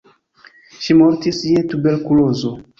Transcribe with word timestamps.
Ŝi 0.85 0.97
mortis 1.03 1.43
je 1.53 1.63
tuberkulozo. 1.75 2.59